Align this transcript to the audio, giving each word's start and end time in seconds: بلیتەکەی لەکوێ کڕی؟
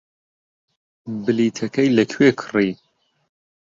بلیتەکەی 1.23 1.89
لەکوێ 1.97 2.29
کڕی؟ 2.41 2.71